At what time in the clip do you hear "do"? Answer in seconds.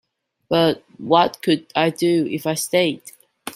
1.91-2.25